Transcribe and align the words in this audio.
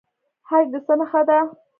حج 0.47 0.65
د 0.73 0.75
څه 0.85 0.93
نښه 0.99 1.21
ده؟ 1.27 1.37